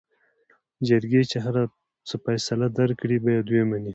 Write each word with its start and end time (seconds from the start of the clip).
جرګې 0.87 1.21
چې 1.31 1.37
هر 1.45 1.55
څه 2.07 2.15
فيصله 2.23 2.67
درکړې 2.79 3.17
بايد 3.25 3.45
وې 3.49 3.63
منې. 3.69 3.89